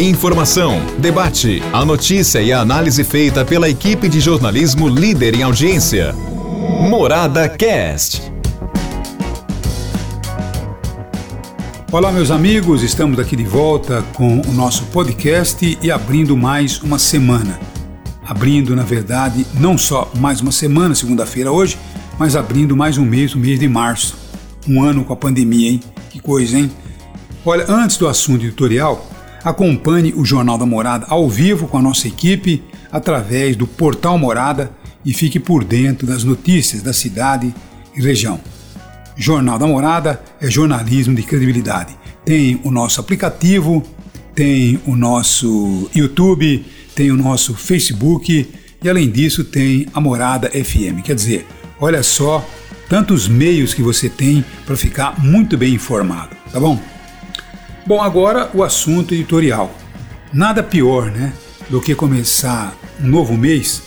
Informação, 0.00 0.80
debate, 1.00 1.60
a 1.72 1.84
notícia 1.84 2.40
e 2.40 2.52
a 2.52 2.60
análise 2.60 3.02
feita 3.02 3.44
pela 3.44 3.68
equipe 3.68 4.08
de 4.08 4.20
jornalismo 4.20 4.88
líder 4.88 5.34
em 5.34 5.42
audiência. 5.42 6.12
Morada 6.88 7.48
Cast. 7.48 8.32
Olá, 11.90 12.12
meus 12.12 12.30
amigos, 12.30 12.84
estamos 12.84 13.18
aqui 13.18 13.34
de 13.34 13.42
volta 13.42 14.02
com 14.14 14.40
o 14.40 14.52
nosso 14.52 14.84
podcast 14.84 15.76
e 15.82 15.90
abrindo 15.90 16.36
mais 16.36 16.80
uma 16.80 17.00
semana. 17.00 17.58
Abrindo, 18.24 18.76
na 18.76 18.84
verdade, 18.84 19.44
não 19.54 19.76
só 19.76 20.08
mais 20.20 20.40
uma 20.40 20.52
semana, 20.52 20.94
segunda-feira 20.94 21.50
hoje, 21.50 21.76
mas 22.16 22.36
abrindo 22.36 22.76
mais 22.76 22.98
um 22.98 23.04
mês, 23.04 23.34
o 23.34 23.38
mês 23.38 23.58
de 23.58 23.66
março. 23.66 24.16
Um 24.64 24.80
ano 24.80 25.04
com 25.04 25.12
a 25.12 25.16
pandemia, 25.16 25.72
hein? 25.72 25.80
Que 26.08 26.20
coisa, 26.20 26.56
hein? 26.56 26.70
Olha, 27.44 27.64
antes 27.68 27.96
do 27.96 28.06
assunto 28.06 28.44
editorial, 28.44 29.04
acompanhe 29.44 30.12
o 30.14 30.24
Jornal 30.24 30.58
da 30.58 30.66
Morada 30.66 31.06
ao 31.08 31.28
vivo 31.28 31.68
com 31.68 31.78
a 31.78 31.82
nossa 31.82 32.08
equipe 32.08 32.62
através 32.90 33.56
do 33.56 33.66
Portal 33.66 34.18
Morada 34.18 34.70
e 35.04 35.12
fique 35.12 35.38
por 35.38 35.64
dentro 35.64 36.06
das 36.06 36.24
notícias 36.24 36.82
da 36.82 36.92
cidade 36.92 37.54
e 37.96 38.00
região. 38.00 38.40
Jornal 39.16 39.58
da 39.58 39.66
Morada 39.66 40.22
é 40.40 40.50
jornalismo 40.50 41.14
de 41.14 41.22
credibilidade. 41.22 41.96
Tem 42.24 42.60
o 42.62 42.70
nosso 42.70 43.00
aplicativo, 43.00 43.82
tem 44.34 44.80
o 44.86 44.94
nosso 44.94 45.90
YouTube, 45.94 46.64
tem 46.94 47.10
o 47.10 47.16
nosso 47.16 47.54
Facebook 47.54 48.48
e 48.82 48.88
além 48.88 49.10
disso 49.10 49.44
tem 49.44 49.86
a 49.92 50.00
Morada 50.00 50.48
FM. 50.50 51.02
Quer 51.02 51.14
dizer, 51.14 51.46
olha 51.80 52.02
só 52.02 52.46
tantos 52.88 53.26
meios 53.28 53.74
que 53.74 53.82
você 53.82 54.08
tem 54.08 54.44
para 54.64 54.76
ficar 54.76 55.22
muito 55.22 55.58
bem 55.58 55.74
informado, 55.74 56.36
tá 56.52 56.60
bom? 56.60 56.80
Bom, 57.88 58.02
agora 58.02 58.50
o 58.52 58.62
assunto 58.62 59.14
editorial. 59.14 59.74
Nada 60.30 60.62
pior, 60.62 61.10
né, 61.10 61.32
do 61.70 61.80
que 61.80 61.94
começar 61.94 62.76
um 63.00 63.06
novo 63.08 63.34
mês. 63.34 63.82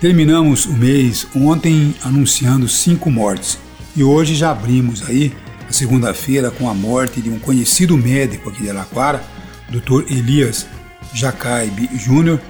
Terminamos 0.00 0.66
o 0.66 0.72
mês 0.72 1.24
ontem 1.32 1.94
anunciando 2.02 2.68
cinco 2.68 3.12
mortes 3.12 3.56
e 3.94 4.02
hoje 4.02 4.34
já 4.34 4.50
abrimos 4.50 5.08
aí 5.08 5.32
a 5.68 5.72
segunda-feira 5.72 6.50
com 6.50 6.68
a 6.68 6.74
morte 6.74 7.20
de 7.20 7.30
um 7.30 7.38
conhecido 7.38 7.96
médico 7.96 8.50
aqui 8.50 8.64
de 8.64 8.70
Araquara, 8.70 9.22
Dr. 9.68 10.10
Elias 10.10 10.66
Jacaib 11.14 11.88
Júnior. 11.96 12.40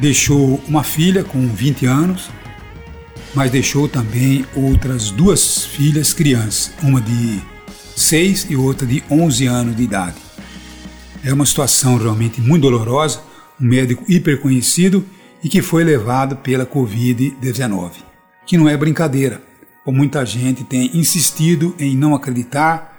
Deixou 0.00 0.60
uma 0.66 0.82
filha 0.82 1.22
com 1.22 1.46
20 1.46 1.86
anos, 1.86 2.28
mas 3.36 3.52
deixou 3.52 3.86
também 3.86 4.44
outras 4.56 5.12
duas 5.12 5.64
filhas 5.64 6.12
crianças, 6.12 6.72
uma 6.82 7.00
de 7.00 7.40
6 7.98 8.46
e 8.50 8.56
outra 8.56 8.86
de 8.86 9.02
11 9.10 9.46
anos 9.46 9.76
de 9.76 9.82
idade. 9.82 10.16
É 11.24 11.32
uma 11.32 11.44
situação 11.44 11.98
realmente 11.98 12.40
muito 12.40 12.62
dolorosa, 12.62 13.20
um 13.60 13.66
médico 13.66 14.04
hiper 14.08 14.40
conhecido 14.40 15.04
e 15.42 15.48
que 15.48 15.60
foi 15.60 15.84
levado 15.84 16.36
pela 16.36 16.64
Covid-19, 16.64 17.92
que 18.46 18.56
não 18.56 18.68
é 18.68 18.76
brincadeira, 18.76 19.42
como 19.84 19.98
muita 19.98 20.24
gente 20.24 20.64
tem 20.64 20.96
insistido 20.96 21.74
em 21.78 21.96
não 21.96 22.14
acreditar, 22.14 22.96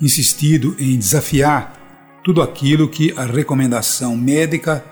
insistido 0.00 0.76
em 0.78 0.98
desafiar 0.98 1.74
tudo 2.22 2.42
aquilo 2.42 2.88
que 2.88 3.14
a 3.16 3.24
recomendação 3.24 4.16
médica, 4.16 4.84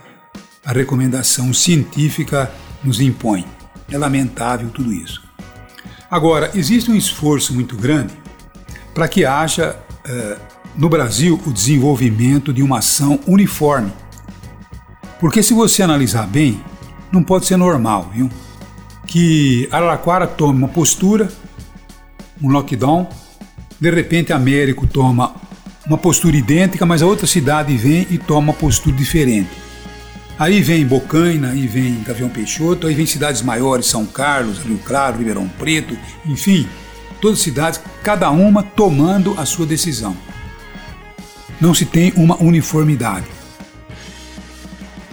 a 0.65 0.72
recomendação 0.72 1.53
científica 1.53 2.50
nos 2.83 3.00
impõe. 3.00 3.45
É 3.91 3.98
lamentável 3.98 4.70
tudo 4.70 4.92
isso. 4.92 5.22
Agora, 6.11 6.50
existe 6.55 6.91
um 6.91 6.97
esforço 6.97 7.53
muito 7.53 7.77
grande 7.77 8.23
para 8.95 9.09
que 9.09 9.25
haja 9.25 9.77
eh, 10.06 10.39
no 10.77 10.89
Brasil 10.89 11.41
o 11.45 11.53
desenvolvimento 11.53 12.53
de 12.53 12.62
uma 12.62 12.78
ação 12.78 13.19
uniforme. 13.27 13.92
Porque 15.20 15.42
se 15.42 15.53
você 15.53 15.83
analisar 15.83 16.27
bem, 16.27 16.61
não 17.11 17.22
pode 17.22 17.47
ser 17.47 17.56
normal, 17.56 18.11
viu? 18.15 18.31
Que 19.06 19.69
Araraquara 19.70 20.27
tome 20.27 20.59
uma 20.59 20.69
postura, 20.69 21.28
um 22.43 22.50
lockdown, 22.50 23.09
de 23.81 23.91
repente 23.91 24.33
Américo 24.33 24.87
toma 24.87 25.34
uma 25.87 25.99
postura 25.99 26.37
idêntica, 26.37 26.87
mas 26.87 27.03
a 27.03 27.06
outra 27.06 27.27
cidade 27.27 27.77
vem 27.77 28.06
e 28.10 28.19
toma 28.19 28.41
uma 28.41 28.53
postura 28.53 28.97
diferente. 28.97 29.50
Aí 30.38 30.60
vem 30.60 30.84
Bocaina, 30.84 31.50
aí 31.50 31.66
vem 31.66 32.03
Gavião 32.03 32.28
Peixoto, 32.28 32.87
aí 32.87 32.94
vem 32.94 33.06
cidades 33.06 33.43
maiores, 33.43 33.87
São 33.87 34.04
Carlos, 34.04 34.59
Rio 34.59 34.78
Claro, 34.78 35.19
Ribeirão 35.19 35.49
Preto, 35.49 35.97
enfim, 36.27 36.66
todas 37.24 37.38
as 37.38 37.44
cidades, 37.44 37.80
cada 38.02 38.30
uma 38.30 38.62
tomando 38.62 39.34
a 39.38 39.46
sua 39.46 39.64
decisão. 39.64 40.14
Não 41.58 41.72
se 41.72 41.86
tem 41.86 42.12
uma 42.16 42.36
uniformidade. 42.36 43.24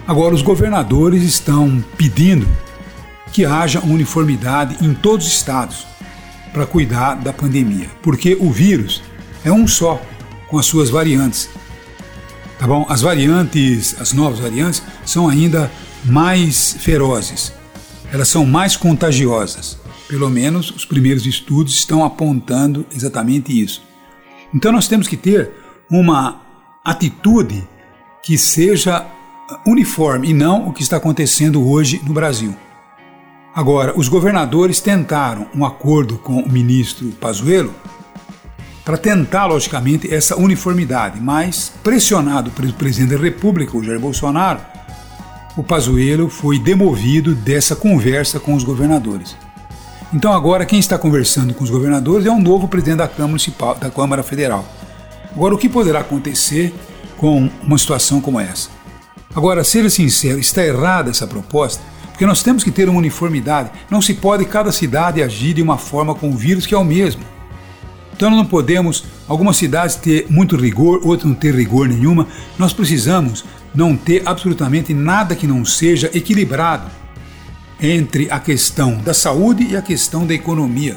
Agora, 0.06 0.34
os 0.34 0.42
governadores 0.42 1.22
estão 1.22 1.82
pedindo 1.96 2.46
que 3.32 3.46
haja 3.46 3.80
uniformidade 3.80 4.84
em 4.84 4.92
todos 4.92 5.26
os 5.26 5.32
estados 5.32 5.86
para 6.52 6.66
cuidar 6.66 7.14
da 7.14 7.32
pandemia, 7.32 7.88
porque 8.02 8.36
o 8.38 8.52
vírus 8.52 9.02
é 9.42 9.50
um 9.50 9.66
só, 9.66 9.98
com 10.48 10.58
as 10.58 10.66
suas 10.66 10.90
variantes. 10.90 11.48
Tá 12.58 12.66
bom? 12.66 12.84
As 12.90 13.00
variantes, 13.00 13.98
as 13.98 14.12
novas 14.12 14.38
variantes, 14.38 14.82
são 15.06 15.30
ainda 15.30 15.72
mais 16.04 16.76
ferozes, 16.78 17.54
elas 18.12 18.28
são 18.28 18.44
mais 18.44 18.76
contagiosas. 18.76 19.81
Pelo 20.12 20.28
menos 20.28 20.70
os 20.70 20.84
primeiros 20.84 21.24
estudos 21.24 21.72
estão 21.72 22.04
apontando 22.04 22.84
exatamente 22.94 23.58
isso. 23.58 23.82
Então 24.54 24.70
nós 24.70 24.86
temos 24.86 25.08
que 25.08 25.16
ter 25.16 25.50
uma 25.90 26.42
atitude 26.84 27.66
que 28.22 28.36
seja 28.36 29.06
uniforme 29.66 30.28
e 30.28 30.34
não 30.34 30.68
o 30.68 30.72
que 30.74 30.82
está 30.82 30.98
acontecendo 30.98 31.66
hoje 31.66 31.98
no 32.06 32.12
Brasil. 32.12 32.54
Agora, 33.54 33.98
os 33.98 34.06
governadores 34.06 34.80
tentaram 34.80 35.46
um 35.54 35.64
acordo 35.64 36.18
com 36.18 36.42
o 36.42 36.52
ministro 36.52 37.08
Pazuello 37.12 37.74
para 38.84 38.98
tentar, 38.98 39.46
logicamente, 39.46 40.12
essa 40.12 40.36
uniformidade, 40.36 41.22
mas 41.22 41.72
pressionado 41.82 42.50
pelo 42.50 42.70
presidente 42.74 43.16
da 43.16 43.22
República, 43.22 43.78
o 43.78 43.82
Jair 43.82 43.98
Bolsonaro, 43.98 44.60
o 45.56 45.62
Pazuello 45.62 46.28
foi 46.28 46.58
demovido 46.58 47.34
dessa 47.34 47.74
conversa 47.74 48.38
com 48.38 48.52
os 48.52 48.62
governadores. 48.62 49.34
Então 50.14 50.30
agora 50.30 50.66
quem 50.66 50.78
está 50.78 50.98
conversando 50.98 51.54
com 51.54 51.64
os 51.64 51.70
governadores 51.70 52.26
é 52.26 52.30
um 52.30 52.40
novo 52.40 52.68
presidente 52.68 52.98
da 52.98 53.08
Câmara 53.08 53.28
Municipal, 53.28 53.74
da 53.74 53.90
Câmara 53.90 54.22
Federal. 54.22 54.62
Agora 55.34 55.54
o 55.54 55.58
que 55.58 55.70
poderá 55.70 56.00
acontecer 56.00 56.74
com 57.16 57.48
uma 57.62 57.78
situação 57.78 58.20
como 58.20 58.38
essa? 58.38 58.68
Agora, 59.34 59.64
seja 59.64 59.88
sincero, 59.88 60.38
está 60.38 60.62
errada 60.62 61.08
essa 61.08 61.26
proposta, 61.26 61.82
porque 62.08 62.26
nós 62.26 62.42
temos 62.42 62.62
que 62.62 62.70
ter 62.70 62.86
uma 62.90 62.98
uniformidade. 62.98 63.70
Não 63.88 64.02
se 64.02 64.12
pode 64.12 64.44
cada 64.44 64.70
cidade 64.70 65.22
agir 65.22 65.54
de 65.54 65.62
uma 65.62 65.78
forma 65.78 66.14
com 66.14 66.28
o 66.28 66.36
vírus 66.36 66.66
que 66.66 66.74
é 66.74 66.78
o 66.78 66.84
mesmo. 66.84 67.22
Então 68.14 68.30
não 68.30 68.44
podemos, 68.44 69.04
algumas 69.26 69.56
cidades 69.56 69.96
ter 69.96 70.26
muito 70.28 70.54
rigor, 70.56 71.00
outras 71.02 71.24
não 71.24 71.34
ter 71.34 71.54
rigor 71.54 71.88
nenhuma. 71.88 72.26
Nós 72.58 72.74
precisamos 72.74 73.42
não 73.74 73.96
ter 73.96 74.22
absolutamente 74.26 74.92
nada 74.92 75.34
que 75.34 75.46
não 75.46 75.64
seja 75.64 76.10
equilibrado 76.12 76.90
entre 77.82 78.30
a 78.30 78.38
questão 78.38 78.96
da 78.98 79.12
saúde 79.12 79.66
e 79.68 79.76
a 79.76 79.82
questão 79.82 80.24
da 80.24 80.32
economia. 80.32 80.96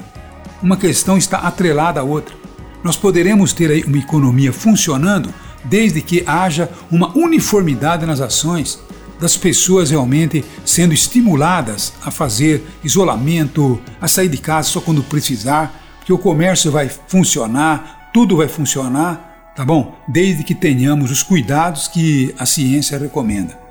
Uma 0.61 0.77
questão 0.77 1.17
está 1.17 1.39
atrelada 1.39 1.99
à 1.99 2.03
outra. 2.03 2.35
Nós 2.83 2.95
poderemos 2.95 3.51
ter 3.51 3.71
aí 3.71 3.83
uma 3.83 3.97
economia 3.97 4.53
funcionando 4.53 5.33
desde 5.63 5.99
que 5.99 6.23
haja 6.27 6.69
uma 6.91 7.11
uniformidade 7.17 8.05
nas 8.05 8.21
ações 8.21 8.79
das 9.19 9.35
pessoas 9.35 9.89
realmente 9.89 10.45
sendo 10.63 10.93
estimuladas 10.93 11.93
a 12.03 12.11
fazer 12.11 12.63
isolamento, 12.83 13.81
a 13.99 14.07
sair 14.07 14.29
de 14.29 14.37
casa 14.37 14.69
só 14.69 14.79
quando 14.79 15.01
precisar, 15.01 15.73
que 16.05 16.13
o 16.13 16.17
comércio 16.19 16.71
vai 16.71 16.87
funcionar, 17.07 18.11
tudo 18.13 18.37
vai 18.37 18.47
funcionar, 18.47 19.53
tá 19.55 19.65
bom? 19.65 19.97
Desde 20.07 20.43
que 20.43 20.53
tenhamos 20.53 21.09
os 21.09 21.23
cuidados 21.23 21.87
que 21.87 22.35
a 22.37 22.45
ciência 22.45 22.99
recomenda. 22.99 23.64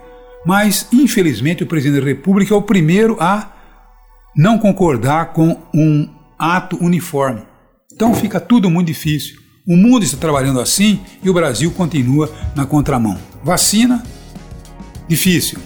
Mas, 0.44 0.86
infelizmente, 0.92 1.62
o 1.62 1.66
presidente 1.66 2.00
da 2.00 2.06
República 2.06 2.54
é 2.54 2.56
o 2.56 2.62
primeiro 2.62 3.16
a 3.20 3.52
não 4.36 4.58
concordar 4.58 5.32
com 5.32 5.56
um 5.72 6.08
ato 6.38 6.76
uniforme. 6.82 7.42
Então 7.92 8.14
fica 8.14 8.40
tudo 8.40 8.68
muito 8.68 8.88
difícil. 8.88 9.38
O 9.66 9.76
mundo 9.76 10.04
está 10.04 10.16
trabalhando 10.16 10.60
assim 10.60 11.00
e 11.22 11.30
o 11.30 11.34
Brasil 11.34 11.70
continua 11.70 12.30
na 12.54 12.66
contramão. 12.66 13.16
Vacina, 13.42 14.02
difícil. 15.08 15.58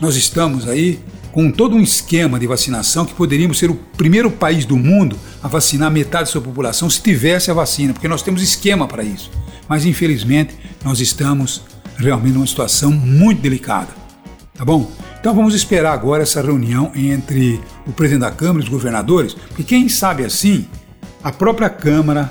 Nós 0.00 0.14
estamos 0.14 0.68
aí 0.68 1.00
com 1.32 1.50
todo 1.50 1.74
um 1.74 1.80
esquema 1.80 2.38
de 2.38 2.46
vacinação 2.46 3.06
que 3.06 3.14
poderíamos 3.14 3.58
ser 3.58 3.70
o 3.70 3.74
primeiro 3.74 4.30
país 4.30 4.64
do 4.64 4.76
mundo 4.76 5.16
a 5.42 5.48
vacinar 5.48 5.90
metade 5.90 6.24
da 6.24 6.30
sua 6.30 6.40
população 6.40 6.90
se 6.90 7.00
tivesse 7.00 7.50
a 7.50 7.54
vacina, 7.54 7.92
porque 7.92 8.08
nós 8.08 8.22
temos 8.22 8.42
esquema 8.42 8.86
para 8.86 9.02
isso. 9.02 9.30
Mas 9.68 9.84
infelizmente 9.84 10.54
nós 10.84 11.00
estamos 11.00 11.62
realmente 11.96 12.34
numa 12.34 12.46
situação 12.46 12.92
muito 12.92 13.40
delicada. 13.40 13.99
Tá 14.60 14.66
bom? 14.66 14.92
Então 15.18 15.34
vamos 15.34 15.54
esperar 15.54 15.94
agora 15.94 16.22
essa 16.22 16.42
reunião 16.42 16.92
entre 16.94 17.58
o 17.86 17.92
presidente 17.92 18.20
da 18.20 18.30
Câmara 18.30 18.60
e 18.60 18.64
os 18.64 18.68
governadores, 18.68 19.32
porque 19.32 19.62
quem 19.62 19.88
sabe 19.88 20.22
assim, 20.22 20.68
a 21.24 21.32
própria 21.32 21.70
Câmara 21.70 22.30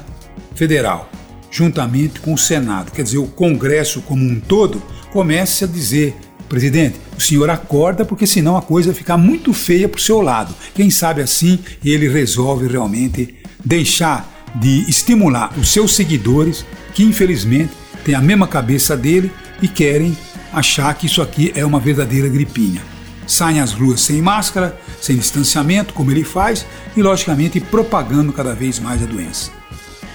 Federal 0.53 1.09
juntamente 1.49 2.19
com 2.19 2.35
o 2.35 2.37
Senado, 2.37 2.91
quer 2.91 3.01
dizer, 3.01 3.17
o 3.17 3.25
Congresso 3.25 4.01
como 4.01 4.23
um 4.23 4.39
todo, 4.39 4.79
comece 5.11 5.63
a 5.63 5.67
dizer: 5.67 6.15
presidente, 6.47 6.99
o 7.17 7.19
senhor 7.19 7.49
acorda 7.49 8.05
porque 8.05 8.27
senão 8.27 8.55
a 8.55 8.61
coisa 8.61 8.91
vai 8.91 8.99
ficar 8.99 9.17
muito 9.17 9.51
feia 9.51 9.89
para 9.89 9.97
o 9.97 10.01
seu 10.01 10.21
lado. 10.21 10.53
Quem 10.75 10.91
sabe 10.91 11.23
assim 11.23 11.57
ele 11.83 12.07
resolve 12.07 12.67
realmente 12.67 13.37
deixar 13.65 14.45
de 14.53 14.87
estimular 14.87 15.51
os 15.57 15.73
seus 15.73 15.95
seguidores, 15.95 16.63
que 16.93 17.01
infelizmente 17.01 17.71
têm 18.05 18.13
a 18.13 18.21
mesma 18.21 18.47
cabeça 18.47 18.95
dele 18.95 19.31
e 19.63 19.67
querem 19.67 20.15
achar 20.53 20.93
que 20.93 21.05
isso 21.05 21.21
aqui 21.21 21.51
é 21.55 21.65
uma 21.65 21.79
verdadeira 21.79 22.27
gripinha. 22.27 22.81
Saem 23.27 23.59
às 23.59 23.73
ruas 23.73 24.01
sem 24.01 24.21
máscara, 24.21 24.79
sem 24.99 25.15
distanciamento, 25.15 25.93
como 25.93 26.11
ele 26.11 26.23
faz, 26.23 26.65
e 26.95 27.01
logicamente 27.01 27.59
propagando 27.59 28.33
cada 28.33 28.53
vez 28.55 28.79
mais 28.79 29.03
a 29.03 29.05
doença. 29.05 29.51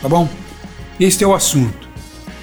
Tá 0.02 0.08
bom? 0.08 0.28
Este 0.98 1.24
é 1.24 1.26
o 1.26 1.34
assunto. 1.34 1.88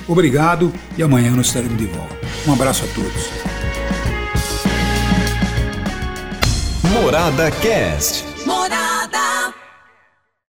Obrigado 0.07 0.73
e 0.97 1.03
amanhã 1.03 1.31
nós 1.31 1.47
estaremos 1.47 1.77
de 1.77 1.85
volta. 1.85 2.17
Um 2.47 2.53
abraço 2.53 2.83
a 2.83 2.87
todos. 2.87 3.29
Morada 6.91 7.51
Cast. 7.51 8.25
Morada. 8.45 8.80